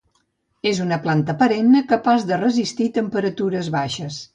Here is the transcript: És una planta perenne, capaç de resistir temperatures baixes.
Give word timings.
És 0.69 0.79
una 0.85 0.97
planta 1.03 1.37
perenne, 1.43 1.85
capaç 1.95 2.27
de 2.33 2.43
resistir 2.47 2.93
temperatures 3.01 3.75
baixes. 3.81 4.25